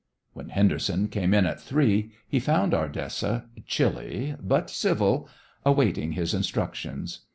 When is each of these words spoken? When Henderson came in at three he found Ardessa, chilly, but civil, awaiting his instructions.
When 0.33 0.49
Henderson 0.49 1.09
came 1.09 1.31
in 1.31 1.45
at 1.45 1.61
three 1.61 2.09
he 2.27 2.39
found 2.39 2.73
Ardessa, 2.73 3.45
chilly, 3.67 4.35
but 4.41 4.67
civil, 4.71 5.29
awaiting 5.63 6.13
his 6.13 6.33
instructions. 6.33 7.19